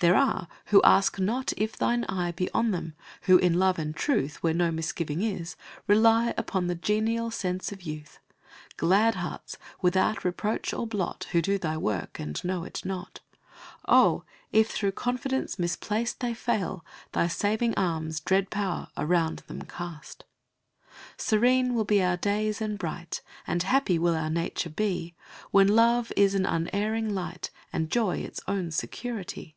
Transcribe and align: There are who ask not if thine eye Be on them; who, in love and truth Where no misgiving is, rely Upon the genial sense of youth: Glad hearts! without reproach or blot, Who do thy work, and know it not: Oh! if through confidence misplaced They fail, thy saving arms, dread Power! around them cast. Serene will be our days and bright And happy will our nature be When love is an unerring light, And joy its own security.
There 0.00 0.16
are 0.16 0.48
who 0.66 0.82
ask 0.82 1.18
not 1.18 1.54
if 1.56 1.78
thine 1.78 2.04
eye 2.06 2.32
Be 2.32 2.50
on 2.50 2.72
them; 2.72 2.94
who, 3.22 3.38
in 3.38 3.54
love 3.54 3.78
and 3.78 3.96
truth 3.96 4.42
Where 4.42 4.52
no 4.52 4.70
misgiving 4.70 5.22
is, 5.22 5.56
rely 5.86 6.34
Upon 6.36 6.66
the 6.66 6.74
genial 6.74 7.30
sense 7.30 7.72
of 7.72 7.80
youth: 7.82 8.18
Glad 8.76 9.14
hearts! 9.14 9.56
without 9.80 10.22
reproach 10.22 10.74
or 10.74 10.86
blot, 10.86 11.28
Who 11.32 11.40
do 11.40 11.56
thy 11.56 11.78
work, 11.78 12.18
and 12.18 12.42
know 12.44 12.64
it 12.64 12.84
not: 12.84 13.20
Oh! 13.88 14.24
if 14.52 14.68
through 14.70 14.92
confidence 14.92 15.58
misplaced 15.58 16.20
They 16.20 16.34
fail, 16.34 16.84
thy 17.12 17.26
saving 17.28 17.72
arms, 17.78 18.20
dread 18.20 18.50
Power! 18.50 18.88
around 18.98 19.38
them 19.46 19.62
cast. 19.62 20.24
Serene 21.16 21.72
will 21.72 21.84
be 21.86 22.02
our 22.02 22.18
days 22.18 22.60
and 22.60 22.76
bright 22.76 23.22
And 23.46 23.62
happy 23.62 23.98
will 23.98 24.16
our 24.16 24.28
nature 24.28 24.70
be 24.70 25.14
When 25.50 25.68
love 25.68 26.12
is 26.14 26.34
an 26.34 26.44
unerring 26.44 27.14
light, 27.14 27.48
And 27.72 27.90
joy 27.90 28.18
its 28.18 28.40
own 28.46 28.70
security. 28.70 29.54